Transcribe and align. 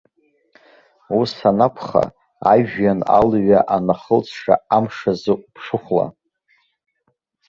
Ус 1.19 1.31
анакәха, 1.49 2.03
ажәҩан 2.51 2.99
алҩа 3.17 3.59
анахылҵша 3.75 4.53
амш 4.75 4.97
азы 5.11 5.31
уԥшыхәла. 5.35 6.05